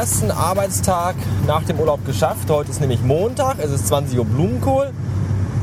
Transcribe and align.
ersten 0.00 0.30
Arbeitstag 0.30 1.14
nach 1.46 1.62
dem 1.64 1.78
Urlaub 1.78 2.06
geschafft. 2.06 2.48
Heute 2.48 2.70
ist 2.70 2.80
nämlich 2.80 3.02
Montag, 3.02 3.56
es 3.58 3.70
ist 3.70 3.88
20 3.88 4.18
Uhr 4.18 4.24
Blumenkohl. 4.24 4.92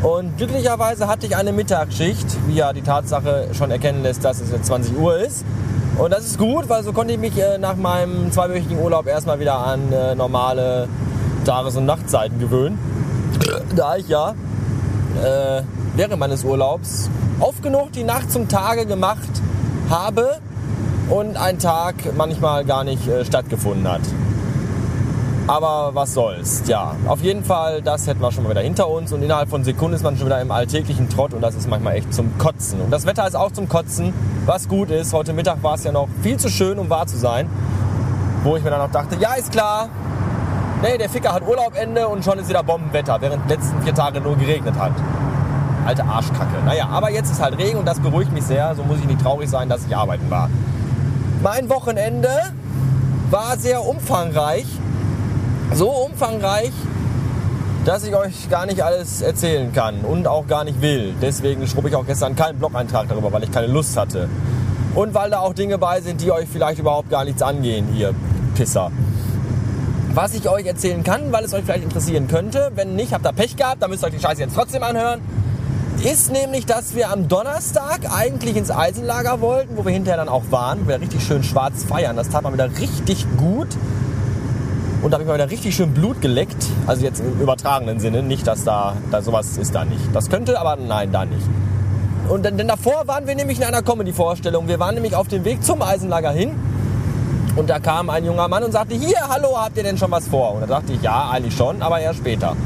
Und 0.04 0.38
glücklicherweise 0.38 1.08
hatte 1.08 1.26
ich 1.26 1.36
eine 1.36 1.52
Mittagsschicht, 1.52 2.38
wie 2.46 2.54
ja 2.54 2.72
die 2.72 2.84
Tatsache 2.84 3.48
schon 3.54 3.72
erkennen 3.72 4.04
lässt, 4.04 4.24
dass 4.24 4.40
es 4.40 4.52
jetzt 4.52 4.68
20 4.68 4.96
Uhr 4.96 5.18
ist. 5.18 5.44
Und 5.98 6.14
das 6.14 6.24
ist 6.24 6.38
gut, 6.38 6.70
weil 6.70 6.84
so 6.84 6.94
konnte 6.94 7.14
ich 7.14 7.20
mich 7.20 7.36
äh, 7.36 7.58
nach 7.58 7.78
meinem 7.78 8.32
zweiwöchigen 8.32 8.78
Urlaub 8.80 9.08
erstmal 9.08 9.40
wieder 9.40 9.58
an 9.58 9.92
äh, 9.92 10.14
normale 10.14 10.88
Tages- 11.44 11.76
und 11.76 11.88
Nachtzeiten 11.88 12.38
gewöhnen. 12.38 12.78
Da 13.76 13.96
ich 13.96 14.08
ja 14.08 14.36
äh, 15.24 15.64
während 15.96 16.20
meines 16.20 16.44
Urlaubs 16.44 17.10
oft 17.40 17.64
genug 17.64 17.92
die 17.94 18.04
Nacht 18.04 18.32
zum 18.32 18.48
Tage 18.48 18.86
gemacht 18.86 19.42
habe 19.90 20.38
und 21.10 21.38
ein 21.38 21.58
Tag 21.58 21.96
manchmal 22.16 22.66
gar 22.66 22.84
nicht 22.84 23.08
äh, 23.08 23.26
stattgefunden 23.26 23.88
hat. 23.88 24.02
Aber 25.48 25.92
was 25.94 26.14
soll's. 26.14 26.64
Ja, 26.68 26.94
auf 27.08 27.22
jeden 27.22 27.44
Fall, 27.46 27.82
das 27.82 28.06
hätten 28.06 28.20
wir 28.20 28.34
schon 28.34 28.44
mal 28.44 28.50
wieder 28.50 28.62
hinter 28.62 28.90
uns 28.90 29.14
und 29.14 29.24
innerhalb 29.24 29.50
von 29.50 29.64
Sekunden 29.64 29.96
ist 29.96 30.04
man 30.04 30.18
schon 30.18 30.26
wieder 30.26 30.42
im 30.42 30.52
alltäglichen 30.52 31.10
Trott 31.10 31.34
und 31.34 31.42
das 31.42 31.56
ist 31.56 31.70
manchmal 31.70 31.96
echt 31.96 32.14
zum 32.14 32.38
Kotzen. 32.38 32.82
Und 32.82 32.92
das 32.92 33.06
Wetter 33.06 33.26
ist 33.26 33.36
auch 33.36 33.52
zum 33.52 33.70
Kotzen, 33.70 34.14
was 34.46 34.68
gut 34.68 34.92
ist. 34.92 35.14
Heute 35.14 35.32
Mittag 35.32 35.64
war 35.64 35.76
es 35.76 35.86
ja 35.86 35.94
noch 35.94 36.10
viel 36.22 36.36
zu 36.38 36.50
schön, 36.50 36.78
um 36.78 36.90
wahr 36.90 37.08
zu 37.08 37.16
sein. 37.16 37.50
Wo 38.44 38.58
ich 38.58 38.64
mir 38.64 38.72
dann 38.72 38.80
noch 38.80 38.92
dachte, 38.92 39.16
ja, 39.22 39.36
ist 39.36 39.54
klar, 39.54 39.88
nee, 40.82 40.98
der 40.98 41.10
Ficker 41.10 41.34
hat 41.34 41.48
Urlaubende 41.48 42.10
und 42.10 42.26
schon 42.26 42.38
ist 42.40 42.50
wieder 42.50 42.64
Bombenwetter, 42.64 43.22
während 43.22 43.46
die 43.46 43.54
letzten 43.54 43.82
vier 43.82 43.96
Tage 43.96 44.20
nur 44.20 44.36
geregnet 44.36 44.76
hat. 44.78 44.92
Alte 45.86 46.04
Arschkacke. 46.04 46.62
Naja, 46.66 46.90
aber 46.90 47.10
jetzt 47.10 47.32
ist 47.32 47.42
halt 47.42 47.58
Regen 47.58 47.80
und 47.80 47.86
das 47.86 48.02
beruhigt 48.02 48.34
mich 48.34 48.44
sehr. 48.44 48.76
So 48.76 48.84
muss 48.84 49.00
ich 49.00 49.06
nicht 49.06 49.22
traurig 49.22 49.50
sein, 49.50 49.70
dass 49.70 49.86
ich 49.86 49.96
arbeiten 49.96 50.30
war. 50.30 50.50
Mein 51.42 51.70
Wochenende 51.70 52.30
war 53.32 53.58
sehr 53.58 53.86
umfangreich. 53.86 54.66
So 55.74 55.90
umfangreich, 55.90 56.72
dass 57.86 58.06
ich 58.06 58.16
euch 58.16 58.50
gar 58.50 58.66
nicht 58.66 58.84
alles 58.84 59.22
erzählen 59.22 59.72
kann 59.74 60.02
und 60.02 60.28
auch 60.28 60.48
gar 60.48 60.64
nicht 60.64 60.82
will. 60.82 61.14
Deswegen 61.22 61.68
schrub 61.68 61.86
ich 61.88 61.96
auch 61.96 62.06
gestern 62.06 62.36
keinen 62.36 62.58
Blog-Eintrag 62.58 63.08
darüber, 63.10 63.32
weil 63.32 63.44
ich 63.44 63.52
keine 63.52 63.68
Lust 63.68 63.96
hatte. 63.98 64.30
Und 64.96 65.14
weil 65.14 65.30
da 65.30 65.40
auch 65.40 65.54
Dinge 65.54 65.78
bei 65.78 66.02
sind, 66.02 66.22
die 66.22 66.32
euch 66.32 66.48
vielleicht 66.52 66.80
überhaupt 66.80 67.10
gar 67.10 67.24
nichts 67.24 67.42
angehen, 67.42 67.96
ihr 67.96 68.14
Pisser. 68.56 68.92
Was 70.14 70.34
ich 70.34 70.50
euch 70.50 70.66
erzählen 70.66 71.04
kann, 71.04 71.32
weil 71.32 71.44
es 71.44 71.54
euch 71.54 71.64
vielleicht 71.64 71.84
interessieren 71.84 72.28
könnte, 72.28 72.72
wenn 72.76 72.96
nicht, 72.96 73.14
habt 73.14 73.26
ihr 73.26 73.34
Pech 73.34 73.56
gehabt, 73.56 73.84
dann 73.84 73.92
müsst 73.92 74.04
ihr 74.04 74.08
euch 74.08 74.16
die 74.16 74.20
Scheiße 74.20 74.42
jetzt 74.42 74.56
trotzdem 74.56 74.84
anhören 74.84 75.22
ist 76.04 76.32
nämlich, 76.32 76.66
dass 76.66 76.96
wir 76.96 77.10
am 77.12 77.28
Donnerstag 77.28 78.02
eigentlich 78.16 78.56
ins 78.56 78.70
Eisenlager 78.70 79.42
wollten, 79.42 79.78
wo 79.78 79.86
wir 79.86 79.92
hinterher 79.92 80.18
dann 80.18 80.30
auch 80.30 80.44
waren, 80.52 80.86
wo 80.86 80.90
wir 80.90 81.02
richtig 81.02 81.24
schön 81.24 81.44
schwarz 81.44 81.84
feiern. 81.84 82.16
Das 82.16 82.30
tat 82.30 82.44
mal 82.44 82.54
wieder 82.54 82.70
richtig 82.80 83.26
gut. 83.38 83.68
Und 85.08 85.12
da 85.12 85.16
habe 85.16 85.24
ich 85.24 85.30
mal 85.30 85.36
wieder 85.36 85.50
richtig 85.50 85.74
schön 85.74 85.94
Blut 85.94 86.20
geleckt. 86.22 86.66
Also 86.86 87.06
jetzt 87.06 87.22
im 87.22 87.40
übertragenen 87.40 87.98
Sinne. 87.98 88.24
Nicht, 88.24 88.46
dass 88.46 88.66
da, 88.66 88.98
da 89.10 89.22
sowas 89.22 89.56
ist 89.56 89.74
da 89.74 89.86
nicht. 89.86 90.04
Das 90.12 90.30
könnte, 90.30 90.60
aber 90.60 90.76
nein, 90.76 91.14
da 91.14 91.24
nicht. 91.24 91.48
Und 92.28 92.44
denn, 92.44 92.58
denn 92.58 92.68
davor 92.68 93.08
waren 93.08 93.26
wir 93.26 93.34
nämlich 93.34 93.58
in 93.58 93.64
einer 93.64 93.82
Comedy-Vorstellung. 93.82 94.68
Wir 94.68 94.82
waren 94.82 94.96
nämlich 94.96 95.16
auf 95.16 95.30
dem 95.30 95.46
Weg 95.46 95.64
zum 95.64 95.82
Eisenlager 95.82 96.32
hin. 96.32 96.52
Und 97.56 97.70
da 97.70 97.80
kam 97.80 98.10
ein 98.10 98.26
junger 98.26 98.50
Mann 98.50 98.64
und 98.66 98.74
sagte, 98.74 98.96
hier, 98.96 99.30
hallo, 99.30 99.58
habt 99.58 99.78
ihr 99.78 99.84
denn 99.84 99.98
schon 99.98 100.12
was 100.12 100.28
vor? 100.28 100.56
Und 100.56 100.64
da 100.64 100.66
dachte 100.66 100.92
ich, 100.92 101.02
ja, 101.02 101.30
eigentlich 101.30 101.56
schon, 101.56 101.82
aber 101.82 102.02
eher 102.02 102.14
später. 102.14 102.58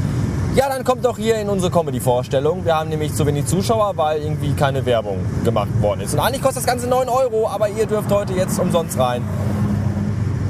Ja, 0.56 0.68
dann 0.68 0.82
kommt 0.82 1.04
doch 1.04 1.18
hier 1.18 1.36
in 1.36 1.48
unsere 1.48 1.70
Comedy-Vorstellung. 1.70 2.64
Wir 2.64 2.74
haben 2.74 2.88
nämlich 2.88 3.14
zu 3.14 3.24
wenig 3.24 3.46
Zuschauer, 3.46 3.96
weil 3.96 4.20
irgendwie 4.20 4.52
keine 4.54 4.84
Werbung 4.84 5.18
gemacht 5.44 5.80
worden 5.80 6.00
ist. 6.00 6.12
Und 6.12 6.18
eigentlich 6.18 6.42
kostet 6.42 6.64
das 6.64 6.66
Ganze 6.66 6.88
9 6.88 7.08
Euro, 7.08 7.48
aber 7.48 7.68
ihr 7.68 7.86
dürft 7.86 8.10
heute 8.10 8.32
jetzt 8.32 8.58
umsonst 8.58 8.98
rein. 8.98 9.22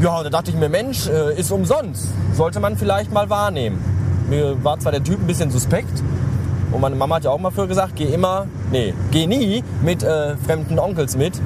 Ja, 0.03 0.21
da 0.25 0.31
dachte 0.31 0.51
ich 0.51 0.57
mir, 0.57 0.69
Mensch, 0.69 1.07
äh, 1.07 1.39
ist 1.39 1.53
umsonst. 1.53 2.09
Sollte 2.35 2.59
man 2.59 2.77
vielleicht 2.77 3.13
mal 3.13 3.31
wahrnehmen. 3.31 3.79
Mir 4.29 4.57
war 4.65 4.77
zwar 4.81 4.91
der 4.91 5.05
Typ 5.05 5.21
ein 5.21 5.29
bisschen 5.29 5.53
suspekt. 5.53 6.03
Und 6.73 6.81
meine 6.81 6.97
Mama 6.97 7.17
hat 7.17 7.25
ja 7.25 7.31
auch 7.31 7.39
mal 7.39 7.53
früher 7.53 7.69
gesagt, 7.69 7.95
geh 7.95 8.07
immer, 8.07 8.49
nee, 8.73 8.95
geh 9.13 9.29
nie 9.29 9.63
mit 9.81 10.03
äh, 10.03 10.37
fremden 10.39 10.81
Onkels 10.81 11.17
mit. 11.17 11.41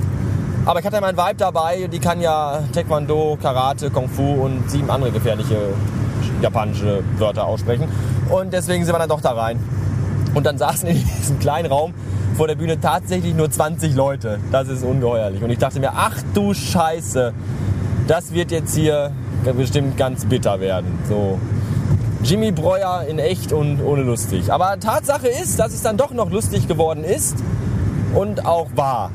Aber 0.65 0.81
ich 0.81 0.87
hatte 0.87 0.97
ja 0.97 1.03
mein 1.03 1.19
Vibe 1.19 1.35
dabei, 1.37 1.87
die 1.93 1.99
kann 1.99 2.23
ja 2.23 2.61
Taekwondo, 2.73 3.37
Karate, 3.43 3.91
Kung 3.91 4.09
Fu 4.09 4.23
und 4.23 4.71
sieben 4.71 4.91
andere 4.91 5.11
gefährliche 5.11 5.75
japanische 6.41 7.03
Wörter 7.19 7.47
aussprechen. 7.47 7.89
Und 8.31 8.55
deswegen 8.55 8.87
sind 8.87 8.95
wir 8.95 8.99
dann 8.99 9.11
doch 9.11 9.21
da 9.21 9.33
rein. 9.33 9.61
Und 10.33 10.47
dann 10.47 10.57
saßen 10.57 10.89
in 10.89 10.97
diesem 11.19 11.39
kleinen 11.41 11.71
Raum 11.71 11.93
vor 12.39 12.47
der 12.47 12.55
Bühne 12.55 12.81
tatsächlich 12.81 13.35
nur 13.35 13.51
20 13.51 13.95
Leute. 13.95 14.39
Das 14.51 14.69
ist 14.69 14.83
ungeheuerlich. 14.83 15.43
Und 15.43 15.51
ich 15.51 15.59
dachte 15.59 15.79
mir, 15.79 15.93
ach 15.95 16.17
du 16.33 16.55
Scheiße, 16.55 17.35
das 18.07 18.33
wird 18.33 18.51
jetzt 18.51 18.75
hier 18.75 19.13
bestimmt 19.57 19.97
ganz 19.97 20.25
bitter 20.25 20.61
werden. 20.61 20.99
So 21.09 21.39
Jimmy 22.23 22.53
Breuer 22.53 23.05
in 23.09 23.19
echt 23.19 23.53
und 23.53 23.81
ohne 23.83 24.03
lustig. 24.03 24.53
Aber 24.53 24.79
Tatsache 24.81 25.29
ist, 25.29 25.59
dass 25.59 25.73
es 25.73 25.83
dann 25.83 25.97
doch 25.97 26.13
noch 26.13 26.31
lustig 26.31 26.67
geworden 26.67 27.05
ist 27.05 27.37
und 28.15 28.45
auch 28.45 28.69
war. 28.75 29.11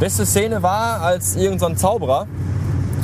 Beste 0.00 0.26
Szene 0.26 0.62
war, 0.62 1.02
als 1.02 1.36
irgendein 1.36 1.76
so 1.76 1.88
Zauberer 1.88 2.26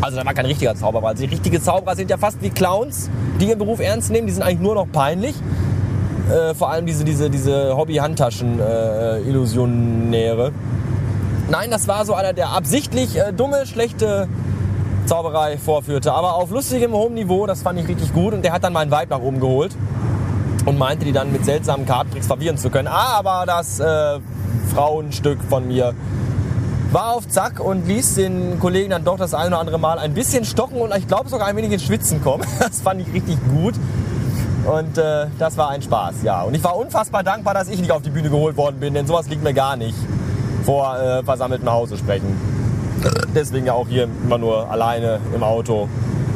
also 0.02 0.16
da 0.16 0.24
war 0.24 0.32
kein 0.34 0.46
richtiger 0.46 0.74
Zauberer. 0.74 1.08
Also 1.08 1.24
die 1.24 1.30
richtigen 1.30 1.62
Zauberer 1.62 1.94
sind 1.96 2.08
ja 2.10 2.16
fast 2.16 2.40
wie 2.42 2.48
Clowns, 2.50 3.10
die 3.40 3.48
ihren 3.48 3.58
Beruf 3.58 3.80
ernst 3.80 4.10
nehmen. 4.10 4.26
Die 4.26 4.32
sind 4.32 4.42
eigentlich 4.42 4.60
nur 4.60 4.74
noch 4.74 4.90
peinlich. 4.90 5.34
Äh, 6.30 6.54
vor 6.54 6.70
allem 6.70 6.86
diese, 6.86 7.04
diese, 7.04 7.28
diese 7.28 7.76
Hobby-Handtaschen-Illusionäre. 7.76 10.46
Äh, 10.48 10.52
Nein, 11.50 11.70
das 11.70 11.86
war 11.88 12.06
so 12.06 12.14
einer, 12.14 12.32
der 12.32 12.50
absichtlich 12.50 13.18
äh, 13.18 13.32
dumme, 13.32 13.66
schlechte 13.66 14.28
Zauberei 15.06 15.58
vorführte. 15.58 16.12
Aber 16.12 16.34
auf 16.34 16.50
lustigem, 16.50 16.92
hohem 16.92 17.14
Niveau, 17.14 17.46
das 17.46 17.62
fand 17.62 17.78
ich 17.78 17.88
richtig 17.88 18.12
gut. 18.12 18.34
Und 18.34 18.44
der 18.44 18.52
hat 18.52 18.64
dann 18.64 18.72
meinen 18.72 18.90
Vibe 18.90 19.08
nach 19.10 19.20
oben 19.20 19.40
geholt 19.40 19.76
und 20.66 20.78
meinte, 20.78 21.04
die 21.04 21.12
dann 21.12 21.32
mit 21.32 21.44
seltsamen 21.44 21.86
Kartentricks 21.86 22.26
verwirren 22.26 22.58
zu 22.58 22.70
können. 22.70 22.88
Aber 22.88 23.44
das 23.46 23.80
äh, 23.80 24.18
Frauenstück 24.74 25.38
von 25.48 25.66
mir 25.66 25.94
war 26.92 27.14
auf 27.14 27.28
Zack 27.28 27.60
und 27.60 27.86
ließ 27.86 28.16
den 28.16 28.58
Kollegen 28.58 28.90
dann 28.90 29.04
doch 29.04 29.16
das 29.16 29.32
ein 29.32 29.48
oder 29.48 29.60
andere 29.60 29.78
Mal 29.78 29.98
ein 29.98 30.12
bisschen 30.12 30.44
stocken 30.44 30.80
und 30.80 30.94
ich 30.96 31.06
glaube 31.06 31.28
sogar 31.28 31.46
ein 31.46 31.56
wenig 31.56 31.72
ins 31.72 31.84
Schwitzen 31.84 32.22
kommen. 32.22 32.44
Das 32.58 32.80
fand 32.80 33.00
ich 33.00 33.12
richtig 33.12 33.38
gut. 33.48 33.74
Und 34.64 34.98
äh, 34.98 35.26
das 35.38 35.56
war 35.56 35.70
ein 35.70 35.80
Spaß, 35.82 36.22
ja. 36.22 36.42
Und 36.42 36.54
ich 36.54 36.62
war 36.62 36.76
unfassbar 36.76 37.22
dankbar, 37.22 37.54
dass 37.54 37.68
ich 37.68 37.80
nicht 37.80 37.92
auf 37.92 38.02
die 38.02 38.10
Bühne 38.10 38.28
geholt 38.28 38.56
worden 38.56 38.78
bin, 38.78 38.92
denn 38.94 39.06
sowas 39.06 39.28
liegt 39.28 39.42
mir 39.42 39.54
gar 39.54 39.76
nicht 39.76 39.96
vor 40.64 40.98
äh, 40.98 41.22
versammeltem 41.24 41.70
Hause 41.70 41.96
sprechen. 41.96 42.59
Deswegen 43.34 43.66
ja 43.66 43.72
auch 43.72 43.88
hier 43.88 44.08
immer 44.24 44.38
nur 44.38 44.70
alleine 44.70 45.20
im 45.34 45.42
Auto 45.42 45.88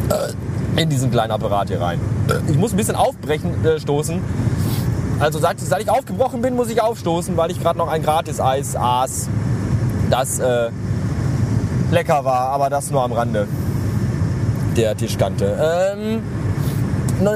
äh, 0.08 0.80
in 0.80 0.88
diesen 0.88 1.10
kleinen 1.10 1.30
Apparat 1.30 1.68
hier 1.68 1.80
rein. 1.80 2.00
Ich 2.48 2.56
muss 2.56 2.72
ein 2.72 2.76
bisschen 2.76 2.96
aufbrechen, 2.96 3.64
äh, 3.64 3.78
stoßen. 3.78 4.20
Also 5.20 5.38
seit, 5.38 5.60
seit 5.60 5.82
ich 5.82 5.90
aufgebrochen 5.90 6.42
bin, 6.42 6.56
muss 6.56 6.70
ich 6.70 6.82
aufstoßen, 6.82 7.36
weil 7.36 7.50
ich 7.50 7.60
gerade 7.60 7.78
noch 7.78 7.88
ein 7.88 8.02
Gratis-Eis 8.02 8.76
aß 8.76 9.28
das 10.10 10.38
äh, 10.38 10.70
lecker 11.90 12.24
war, 12.24 12.48
aber 12.50 12.70
das 12.70 12.90
nur 12.90 13.02
am 13.02 13.12
Rande 13.12 13.48
der 14.76 14.96
Tischkante. 14.96 15.56
Ähm, 15.60 16.22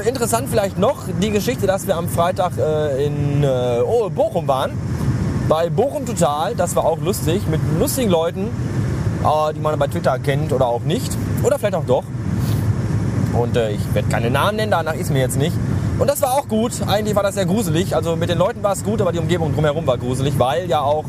interessant 0.07 0.49
vielleicht 0.51 0.79
noch 0.79 1.05
die 1.23 1.31
Geschichte, 1.31 1.67
dass 1.67 1.87
wir 1.87 1.97
am 1.97 2.09
Freitag 2.09 2.53
äh, 2.59 3.07
in 3.07 3.43
äh, 3.43 3.81
Bochum 4.11 4.49
waren. 4.49 4.73
Bei 5.49 5.71
Bochum 5.71 6.05
Total, 6.05 6.55
das 6.55 6.77
war 6.77 6.85
auch 6.85 7.01
lustig, 7.01 7.43
mit 7.49 7.61
lustigen 7.79 8.11
Leuten, 8.11 8.47
äh, 8.47 8.49
die 9.55 9.61
man 9.61 9.79
bei 9.79 9.87
Twitter 9.87 10.19
kennt 10.19 10.53
oder 10.53 10.67
auch 10.67 10.83
nicht. 10.83 11.17
Oder 11.43 11.59
vielleicht 11.59 11.75
auch 11.75 11.85
doch. 11.85 12.05
Und 13.33 13.57
äh, 13.57 13.71
ich 13.71 13.95
werde 13.95 14.09
keine 14.09 14.31
Namen 14.31 14.57
nennen, 14.57 14.71
danach 14.71 14.95
ist 14.95 15.11
mir 15.11 15.21
jetzt 15.21 15.37
nicht. 15.37 15.57
Und 15.99 16.09
das 16.09 16.23
war 16.23 16.35
auch 16.35 16.49
gut. 16.49 16.73
Eigentlich 16.87 17.17
war 17.17 17.23
das 17.23 17.35
sehr 17.35 17.47
gruselig. 17.47 17.95
Also 17.95 18.17
mit 18.17 18.31
den 18.31 18.39
Leuten 18.39 18.63
war 18.63 18.73
es 18.73 18.85
gut, 18.85 19.01
aber 19.01 19.13
die 19.13 19.19
Umgebung 19.19 19.55
drumherum 19.55 19.87
war 19.87 19.99
gruselig, 19.99 20.39
weil 20.39 20.69
ja 20.69 20.81
auch 20.81 21.05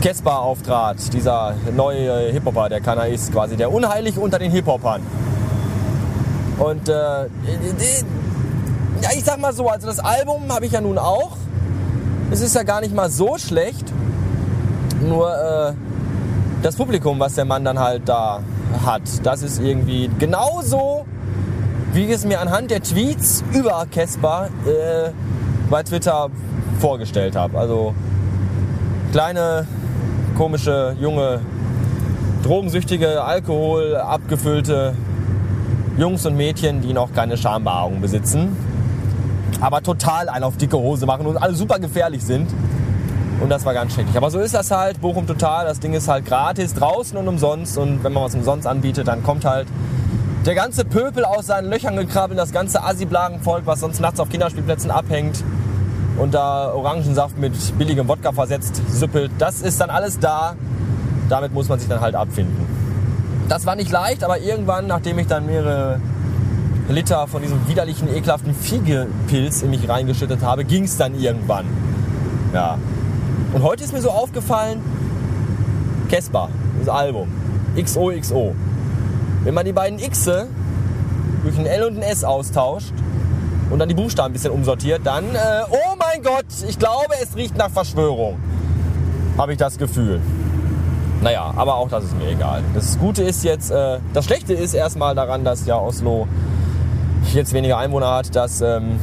Kesper 0.00 0.40
auftrat, 0.40 0.96
dieser 1.12 1.54
neue 1.76 2.32
Hip-Hopper, 2.32 2.70
der 2.70 2.80
keiner 2.80 3.06
ist, 3.06 3.32
quasi 3.32 3.56
der 3.56 3.70
Unheilige 3.70 4.20
unter 4.20 4.38
den 4.38 4.50
Hip-Hopern. 4.50 5.02
Und 6.58 6.88
äh, 6.88 6.92
ja, 6.92 7.26
ich 9.14 9.24
sag 9.24 9.38
mal 9.38 9.52
so, 9.52 9.68
also 9.68 9.86
das 9.86 9.98
Album 9.98 10.44
habe 10.48 10.66
ich 10.66 10.72
ja 10.72 10.80
nun 10.80 10.98
auch. 10.98 11.36
Es 12.30 12.40
ist 12.40 12.54
ja 12.54 12.62
gar 12.62 12.80
nicht 12.80 12.94
mal 12.94 13.10
so 13.10 13.36
schlecht. 13.38 13.92
Nur 15.02 15.34
äh, 15.34 15.72
das 16.62 16.76
Publikum, 16.76 17.18
was 17.18 17.34
der 17.34 17.44
Mann 17.44 17.64
dann 17.64 17.78
halt 17.78 18.08
da 18.08 18.40
hat, 18.84 19.02
das 19.24 19.42
ist 19.42 19.60
irgendwie 19.60 20.10
genauso, 20.18 21.06
wie 21.92 22.10
es 22.10 22.24
mir 22.24 22.40
anhand 22.40 22.70
der 22.70 22.82
Tweets 22.82 23.42
über 23.52 23.86
Kesper 23.90 24.48
äh, 24.66 25.10
bei 25.70 25.82
Twitter 25.82 26.28
vorgestellt 26.78 27.36
habe. 27.36 27.58
Also 27.58 27.94
kleine 29.12 29.66
komische, 30.36 30.96
junge, 31.00 31.40
drogensüchtige, 32.42 33.22
Alkohol 33.22 33.96
abgefüllte 33.96 34.94
Jungs 35.98 36.24
und 36.24 36.36
Mädchen, 36.36 36.80
die 36.80 36.92
noch 36.92 37.12
keine 37.12 37.36
Schambehaarung 37.36 38.00
besitzen, 38.00 38.56
aber 39.60 39.82
total 39.82 40.28
einen 40.28 40.44
auf 40.44 40.56
dicke 40.56 40.78
Hose 40.78 41.06
machen 41.06 41.26
und 41.26 41.36
alle 41.36 41.54
super 41.54 41.78
gefährlich 41.78 42.24
sind. 42.24 42.48
Und 43.40 43.48
das 43.48 43.64
war 43.64 43.72
ganz 43.72 43.94
schrecklich. 43.94 44.16
Aber 44.16 44.30
so 44.30 44.38
ist 44.38 44.54
das 44.54 44.70
halt, 44.70 45.00
Bochum 45.00 45.26
total. 45.26 45.64
Das 45.64 45.80
Ding 45.80 45.94
ist 45.94 46.08
halt 46.08 46.26
gratis 46.26 46.74
draußen 46.74 47.16
und 47.16 47.26
umsonst. 47.26 47.78
Und 47.78 48.04
wenn 48.04 48.12
man 48.12 48.24
was 48.24 48.34
umsonst 48.34 48.66
anbietet, 48.66 49.08
dann 49.08 49.22
kommt 49.22 49.44
halt 49.44 49.66
der 50.46 50.54
ganze 50.54 50.84
Pöpel 50.84 51.24
aus 51.24 51.46
seinen 51.46 51.70
Löchern 51.70 51.96
gekrabbelt, 51.96 52.38
das 52.38 52.52
ganze 52.52 52.82
Assi-Blagenvolk, 52.82 53.66
was 53.66 53.80
sonst 53.80 54.00
nachts 54.00 54.20
auf 54.20 54.28
Kinderspielplätzen 54.28 54.90
abhängt 54.90 55.42
und 56.16 56.34
da 56.34 56.72
Orangensaft 56.72 57.38
mit 57.38 57.52
billigem 57.78 58.08
Wodka 58.08 58.32
versetzt 58.32 58.80
süppelt, 58.88 59.30
das 59.38 59.62
ist 59.62 59.80
dann 59.80 59.90
alles 59.90 60.18
da. 60.18 60.54
Damit 61.28 61.54
muss 61.54 61.68
man 61.68 61.78
sich 61.78 61.88
dann 61.88 62.00
halt 62.00 62.14
abfinden. 62.14 62.66
Das 63.48 63.66
war 63.66 63.76
nicht 63.76 63.90
leicht, 63.90 64.24
aber 64.24 64.38
irgendwann, 64.40 64.86
nachdem 64.86 65.18
ich 65.18 65.26
dann 65.26 65.46
mehrere 65.46 66.00
Liter 66.88 67.26
von 67.26 67.42
diesem 67.42 67.68
widerlichen, 67.68 68.08
ekelhaften 68.14 68.54
Fiegepilz 68.54 69.62
in 69.62 69.70
mich 69.70 69.88
reingeschüttet 69.88 70.42
habe, 70.42 70.64
ging 70.64 70.84
es 70.84 70.96
dann 70.96 71.14
irgendwann. 71.18 71.66
Ja. 72.52 72.78
Und 73.52 73.62
heute 73.64 73.82
ist 73.82 73.92
mir 73.92 74.00
so 74.00 74.10
aufgefallen, 74.10 74.80
Casper, 76.08 76.48
das 76.78 76.88
Album, 76.88 77.28
XOXO. 77.76 78.54
Wenn 79.42 79.54
man 79.54 79.64
die 79.64 79.72
beiden 79.72 79.98
X 79.98 80.24
durch 80.24 81.58
ein 81.58 81.66
L 81.66 81.84
und 81.84 81.96
ein 81.96 82.02
S 82.02 82.22
austauscht 82.22 82.92
und 83.70 83.78
dann 83.80 83.88
die 83.88 83.94
Buchstaben 83.94 84.30
ein 84.30 84.32
bisschen 84.34 84.52
umsortiert, 84.52 85.00
dann, 85.04 85.24
äh, 85.34 85.38
oh 85.68 85.96
mein 85.98 86.22
Gott, 86.22 86.46
ich 86.68 86.78
glaube, 86.78 87.14
es 87.20 87.34
riecht 87.34 87.56
nach 87.56 87.70
Verschwörung. 87.70 88.38
Habe 89.36 89.52
ich 89.52 89.58
das 89.58 89.78
Gefühl. 89.78 90.20
Naja, 91.22 91.52
aber 91.56 91.74
auch 91.74 91.88
das 91.88 92.04
ist 92.04 92.16
mir 92.16 92.28
egal. 92.28 92.62
Das 92.74 92.98
Gute 92.98 93.22
ist 93.22 93.42
jetzt, 93.42 93.70
äh, 93.70 93.98
das 94.14 94.26
Schlechte 94.26 94.54
ist 94.54 94.74
erstmal 94.74 95.14
daran, 95.14 95.44
dass 95.44 95.66
ja 95.66 95.76
Oslo 95.76 96.28
jetzt 97.32 97.52
weniger 97.52 97.78
Einwohner 97.78 98.14
hat, 98.14 98.34
dass 98.34 98.60
ähm, 98.60 99.00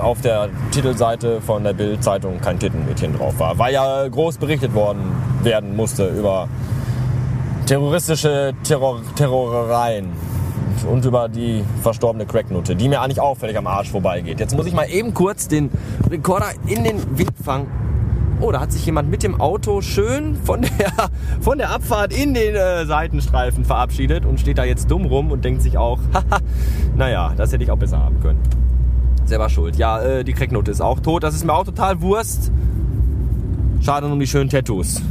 auf 0.00 0.20
der 0.20 0.48
Titelseite 0.70 1.40
von 1.40 1.64
der 1.64 1.72
Bild-Zeitung 1.72 2.40
kein 2.40 2.58
Tittenmädchen 2.58 3.16
drauf 3.16 3.38
war, 3.38 3.58
weil 3.58 3.74
ja 3.74 4.06
groß 4.08 4.38
berichtet 4.38 4.74
worden 4.74 5.12
werden 5.42 5.76
musste 5.76 6.08
über 6.08 6.48
terroristische 7.66 8.52
Terror 8.62 9.00
Terrorereien 9.16 10.08
und 10.90 11.04
über 11.04 11.28
die 11.28 11.64
verstorbene 11.82 12.26
Cracknutte, 12.26 12.76
die 12.76 12.88
mir 12.88 13.00
eigentlich 13.00 13.20
auch 13.20 13.36
völlig 13.36 13.56
am 13.56 13.66
Arsch 13.66 13.90
vorbeigeht. 13.90 14.40
Jetzt 14.40 14.56
muss 14.56 14.66
ich 14.66 14.74
mal 14.74 14.88
eben 14.90 15.14
kurz 15.14 15.48
den 15.48 15.70
Rekorder 16.10 16.50
in 16.66 16.84
den 16.84 17.18
Wind 17.18 17.32
fangen. 17.42 17.66
Oh, 18.40 18.50
da 18.50 18.60
hat 18.60 18.72
sich 18.72 18.84
jemand 18.84 19.10
mit 19.10 19.22
dem 19.22 19.40
Auto 19.40 19.80
schön 19.80 20.36
von 20.36 20.62
der, 20.62 20.92
von 21.40 21.58
der 21.58 21.70
Abfahrt 21.70 22.12
in 22.12 22.34
den 22.34 22.54
äh, 22.54 22.84
Seitenstreifen 22.84 23.64
verabschiedet 23.64 24.26
und 24.26 24.40
steht 24.40 24.58
da 24.58 24.64
jetzt 24.64 24.90
dumm 24.90 25.04
rum 25.06 25.30
und 25.30 25.44
denkt 25.44 25.62
sich 25.62 25.78
auch, 25.78 25.98
haha, 26.12 26.40
naja, 26.96 27.32
das 27.36 27.52
hätte 27.52 27.64
ich 27.64 27.70
auch 27.70 27.78
besser 27.78 28.00
haben 28.00 28.20
können. 28.20 28.40
Selber 29.26 29.48
schuld. 29.48 29.76
Ja, 29.76 30.00
äh, 30.00 30.24
die 30.24 30.32
Cracknote 30.34 30.70
ist 30.70 30.80
auch 30.80 31.00
tot. 31.00 31.22
Das 31.22 31.34
ist 31.34 31.44
mir 31.44 31.52
auch 31.52 31.64
total 31.64 32.00
Wurst. 32.00 32.50
Schade 33.80 34.06
um 34.06 34.20
die 34.20 34.26
schönen 34.26 34.50
Tattoos, 34.50 35.02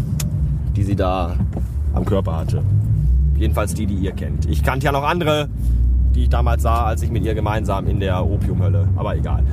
die 0.76 0.84
sie 0.84 0.96
da 0.96 1.36
am 1.94 2.06
Körper 2.06 2.38
hatte. 2.38 2.64
Jedenfalls 3.36 3.74
die, 3.74 3.86
die 3.86 3.96
ihr 3.96 4.12
kennt. 4.12 4.46
Ich 4.46 4.64
kannte 4.64 4.86
ja 4.86 4.92
noch 4.92 5.04
andere, 5.04 5.50
die 6.16 6.24
ich 6.24 6.30
damals 6.30 6.64
sah, 6.64 6.86
als 6.86 7.02
ich 7.02 7.12
mit 7.12 7.24
ihr 7.26 7.34
gemeinsam 7.34 7.88
in 7.88 8.00
der 8.00 8.26
Opiumhölle. 8.26 8.88
Aber 8.96 9.16
egal. 9.16 9.44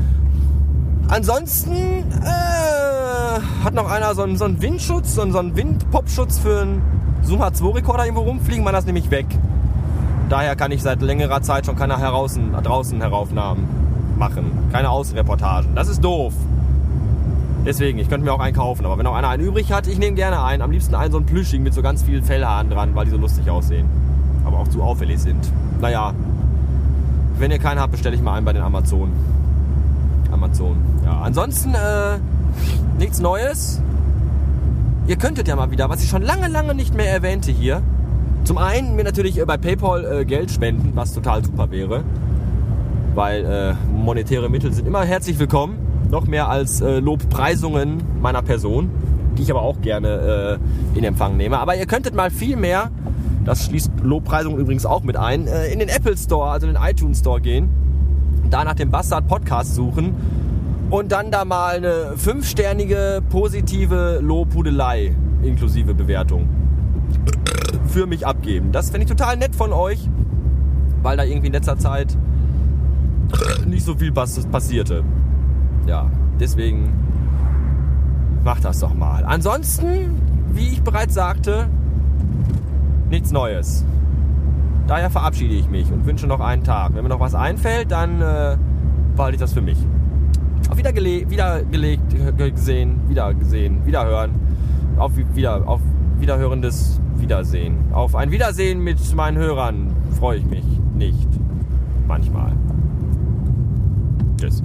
Ansonsten 1.09 1.73
äh, 1.73 3.41
hat 3.65 3.75
noch 3.75 3.91
einer 3.91 4.15
so 4.15 4.23
einen, 4.23 4.37
so 4.37 4.45
einen 4.45 4.61
Windschutz, 4.63 5.15
so 5.15 5.23
einen, 5.23 5.33
so 5.33 5.39
einen 5.39 5.57
Windpopschutz 5.57 6.39
für 6.39 6.63
einen 6.63 6.83
Zoom 7.23 7.43
H2-Rekorder 7.43 8.05
irgendwo 8.05 8.23
rumfliegen. 8.23 8.63
Man 8.63 8.75
das 8.75 8.85
nämlich 8.87 9.11
weg. 9.11 9.27
Daher 10.29 10.55
kann 10.55 10.71
ich 10.71 10.83
seit 10.83 11.03
längerer 11.03 11.43
Zeit 11.43 11.67
schon 11.67 11.77
keine 11.77 11.99
heraußen, 11.99 12.53
draußen 12.53 13.01
Heraufnahmen 13.01 13.90
machen. 14.21 14.53
Keine 14.71 14.91
Außenreportagen. 14.91 15.75
Das 15.75 15.89
ist 15.89 16.05
doof. 16.05 16.33
Deswegen, 17.67 17.99
ich 17.99 18.09
könnte 18.09 18.25
mir 18.25 18.33
auch 18.33 18.41
einen 18.41 18.55
kaufen. 18.55 18.87
Aber 18.87 18.97
wenn 18.97 19.07
auch 19.07 19.17
einer 19.17 19.29
einen 19.29 19.43
übrig 19.43 19.73
hat, 19.73 19.89
ich 19.89 19.99
nehme 19.99 20.15
gerne 20.15 20.43
einen. 20.43 20.63
Am 20.63 20.71
liebsten 20.71 20.95
einen 20.95 21.11
so 21.11 21.19
einen 21.19 21.27
Plüschigen 21.27 21.65
mit 21.65 21.75
so 21.75 21.83
ganz 21.83 22.05
vielen 22.05 22.23
Fellhaaren 22.23 22.71
dran, 22.71 22.95
weil 22.95 23.07
die 23.07 23.11
so 23.11 23.17
lustig 23.17 23.51
aussehen. 23.51 23.89
Aber 24.45 24.59
auch 24.59 24.69
zu 24.69 24.83
auffällig 24.83 25.19
sind. 25.19 25.51
Naja, 25.81 26.15
wenn 27.39 27.51
ihr 27.51 27.59
keinen 27.59 27.81
habt, 27.81 27.93
bestelle 27.93 28.15
ich 28.15 28.23
mal 28.23 28.35
einen 28.35 28.45
bei 28.45 28.53
den 28.53 28.63
Amazon. 28.63 29.11
Amazon. 30.31 30.77
Ja, 31.05 31.23
ansonsten 31.23 31.75
äh, 31.75 32.19
nichts 32.99 33.19
Neues. 33.19 33.83
Ihr 35.07 35.17
könntet 35.17 35.49
ja 35.49 35.57
mal 35.57 35.71
wieder, 35.71 35.89
was 35.89 36.03
ich 36.03 36.09
schon 36.09 36.23
lange, 36.23 36.49
lange 36.49 36.75
nicht 36.75 36.95
mehr 36.95 37.11
erwähnte 37.11 37.51
hier. 37.51 37.83
Zum 38.45 38.59
einen 38.59 38.97
mir 38.97 39.05
natürlich 39.05 39.39
äh, 39.39 39.45
bei 39.45 39.57
PayPal 39.57 40.05
äh, 40.05 40.25
Geld 40.25 40.51
spenden, 40.51 40.93
was 40.95 41.13
total 41.13 41.45
super 41.45 41.71
wäre. 41.71 42.05
Weil 43.15 43.45
äh, 43.45 43.75
monetäre 43.93 44.49
Mittel 44.49 44.73
sind 44.73 44.87
immer 44.87 45.05
herzlich 45.05 45.39
willkommen 45.39 45.79
noch 46.11 46.27
mehr 46.27 46.49
als 46.49 46.81
äh, 46.81 46.99
Lobpreisungen 47.01 48.03
meiner 48.21 48.43
Person, 48.43 48.91
die 49.37 49.43
ich 49.43 49.51
aber 49.51 49.63
auch 49.63 49.81
gerne 49.81 50.59
äh, 50.95 50.99
in 50.99 51.05
Empfang 51.05 51.37
nehme. 51.37 51.59
Aber 51.59 51.77
ihr 51.77 51.87
könntet 51.87 52.15
mal 52.15 52.31
viel 52.31 52.57
mehr, 52.57 52.91
das 53.45 53.65
schließt 53.65 53.91
Lobpreisungen 54.03 54.59
übrigens 54.59 54.87
auch 54.87 55.03
mit 55.03 55.17
ein, 55.17 55.47
äh, 55.47 55.73
in 55.73 55.79
den 55.79 55.89
Apple 55.89 56.17
Store, 56.17 56.51
also 56.51 56.67
in 56.67 56.75
den 56.75 56.83
iTunes 56.83 57.21
Store 57.21 57.41
gehen, 57.41 57.69
da 58.49 58.65
nach 58.65 58.75
dem 58.75 58.91
Bastard 58.91 59.27
Podcast 59.27 59.75
suchen 59.75 60.15
und 60.91 61.13
dann 61.13 61.31
da 61.31 61.45
mal 61.45 61.77
eine 61.77 62.17
fünfsternige 62.17 63.23
positive 63.29 64.21
Lobhudelei 64.23 65.15
inklusive 65.43 65.95
Bewertung 65.95 66.49
für 67.87 68.07
mich 68.07 68.27
abgeben. 68.27 68.73
Das 68.73 68.91
fände 68.91 69.05
ich 69.05 69.11
total 69.11 69.37
nett 69.37 69.55
von 69.55 69.73
euch, 69.73 70.09
weil 71.03 71.17
da 71.17 71.25
irgendwie 71.25 71.49
in 71.49 71.53
letzter 71.53 71.79
Zeit 71.79 72.17
nicht 73.67 73.85
so 73.85 73.95
viel 73.95 74.13
passierte 74.13 75.05
ja, 75.87 76.11
deswegen 76.39 76.93
macht 78.45 78.65
das 78.65 78.81
doch 78.81 78.95
mal. 78.95 79.25
Ansonsten, 79.25 80.21
wie 80.53 80.69
ich 80.69 80.83
bereits 80.83 81.15
sagte, 81.15 81.69
nichts 83.09 83.33
Neues. 83.33 83.85
Daher 84.87 85.11
verabschiede 85.11 85.55
ich 85.55 85.69
mich 85.69 85.91
und 85.93 86.07
wünsche 86.07 86.27
noch 86.27 86.41
einen 86.41 86.65
Tag. 86.65 86.95
Wenn 86.95 87.03
mir 87.03 87.09
noch 87.09 87.21
was 87.21 87.35
einfällt, 87.35 87.91
dann 87.91 88.21
äh, 88.21 88.57
behalte 89.17 89.35
ich 89.35 89.41
das 89.41 89.53
für 89.53 89.61
mich. 89.61 89.79
Auf 90.69 90.77
Wiedergele 90.77 91.29
Wiedergelegt, 91.29 92.37
gesehen, 92.37 93.01
wieder 93.09 93.35
gesehen, 93.35 93.85
wiederhören. 93.87 94.31
Auf, 94.97 95.13
wieder, 95.35 95.67
auf 95.67 95.81
wiederhörendes 96.19 97.01
Wiedersehen. 97.17 97.77
Auf 97.93 98.15
ein 98.15 98.31
Wiedersehen 98.31 98.81
mit 98.81 99.15
meinen 99.15 99.39
Hörern 99.39 99.93
freue 100.19 100.39
ich 100.39 100.47
mich 100.47 100.65
nicht. 100.95 101.29
Manchmal. 102.07 102.53
Cheers. 104.41 104.63